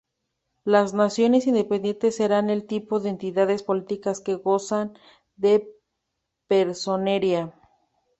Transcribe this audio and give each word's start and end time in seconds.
Las 0.63 0.95
naciones 0.95 1.45
independientes 1.45 2.15
serían 2.15 2.49
el 2.49 2.65
tipo 2.65 2.99
de 2.99 3.09
entidades 3.09 3.61
políticas 3.61 4.19
que 4.19 4.33
gozan 4.33 4.97
de 5.35 5.71
personería. 6.47 7.53